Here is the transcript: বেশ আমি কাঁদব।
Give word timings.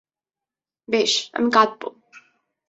বেশ 0.87 1.11
আমি 1.33 1.49
কাঁদব। 1.51 1.81